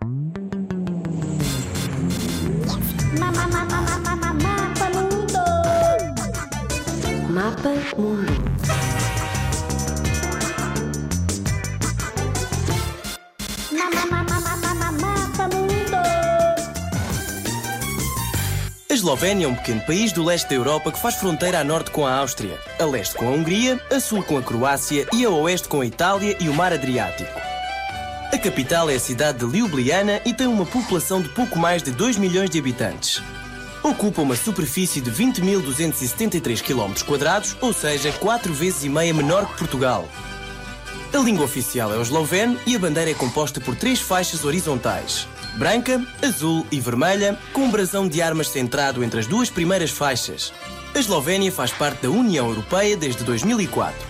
[0.00, 0.18] Mapa
[3.38, 3.60] Mundo.
[4.52, 5.38] Mapa Mundo.
[7.30, 7.68] Mapa
[15.48, 15.96] Mundo.
[18.88, 21.90] A Eslovénia é um pequeno país do leste da Europa que faz fronteira a norte
[21.90, 25.30] com a Áustria, a leste com a Hungria, a sul com a Croácia e a
[25.30, 27.49] oeste com a Itália e o Mar Adriático.
[28.32, 31.90] A capital é a cidade de Ljubljana e tem uma população de pouco mais de
[31.90, 33.20] 2 milhões de habitantes.
[33.82, 36.94] Ocupa uma superfície de 20.273 km,
[37.60, 40.08] ou seja, 4 vezes e meia menor que Portugal.
[41.12, 45.26] A língua oficial é o esloveno e a bandeira é composta por três faixas horizontais:
[45.56, 50.52] branca, azul e vermelha, com um brasão de armas centrado entre as duas primeiras faixas.
[50.94, 54.09] A Eslovénia faz parte da União Europeia desde 2004.